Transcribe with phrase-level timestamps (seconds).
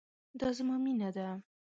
[0.39, 1.27] دا زما مينه ده